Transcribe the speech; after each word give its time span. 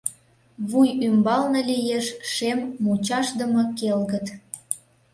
Вуй 0.69 0.89
ӱмбалне 1.05 1.61
лиеш 1.69 2.05
шем, 2.33 2.59
мучашдыме 2.83 3.63
келгыт. 3.79 4.27